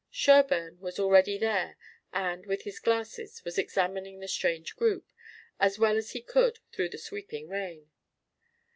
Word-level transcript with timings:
Sherburne 0.09 0.79
was 0.79 0.97
already 0.97 1.37
there 1.37 1.77
and 2.11 2.47
with 2.47 2.63
his 2.63 2.79
glasses 2.79 3.43
was 3.45 3.59
examining 3.59 4.19
the 4.19 4.27
strange 4.27 4.75
group, 4.75 5.05
as 5.59 5.77
well 5.77 5.95
as 5.95 6.13
he 6.13 6.23
could 6.23 6.57
through 6.71 6.89
the 6.89 6.97
sweeping 6.97 7.47
rain. 7.47 7.91